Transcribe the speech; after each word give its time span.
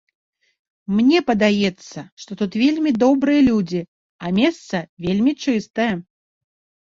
Мне 0.99 1.19
прадаецца, 1.27 1.99
што 2.23 2.31
тут 2.39 2.55
вельмі 2.63 2.93
добрыя 3.03 3.41
людзі, 3.49 3.81
а 4.25 4.33
месца 4.39 4.77
вельмі 5.07 5.31
чыстае. 5.45 5.93